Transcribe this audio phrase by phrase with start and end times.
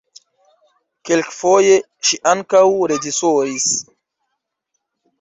[1.09, 1.77] Kelkfoje
[2.09, 2.65] ŝi ankaŭ
[2.95, 3.71] reĝisoris.